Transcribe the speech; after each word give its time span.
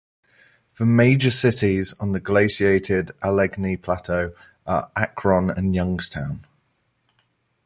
The 0.79 0.85
major 0.87 1.29
cities 1.29 1.93
on 1.99 2.11
the 2.11 2.19
Glaciated 2.19 3.11
Allegheny 3.21 3.77
Plateau 3.77 4.33
are 4.65 4.89
Akron 4.95 5.51
and 5.51 5.75
Youngstown. 5.75 6.43